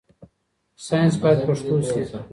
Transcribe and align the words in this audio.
ساينس 0.85 1.15
بايد 1.21 1.39
پښتو 1.47 1.75
شي. 1.87 2.01